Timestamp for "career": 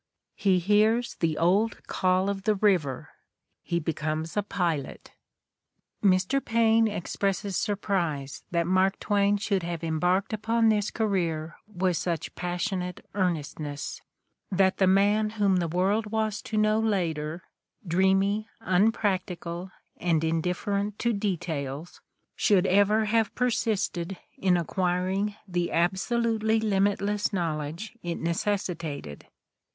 10.89-11.55